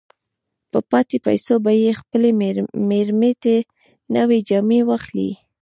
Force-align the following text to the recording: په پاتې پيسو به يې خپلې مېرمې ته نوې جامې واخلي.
په 0.71 0.79
پاتې 0.89 1.17
پيسو 1.25 1.55
به 1.63 1.71
يې 1.83 1.91
خپلې 1.99 2.29
مېرمې 2.89 3.31
ته 3.43 3.55
نوې 4.15 4.39
جامې 4.49 4.79
واخلي. 4.85 5.31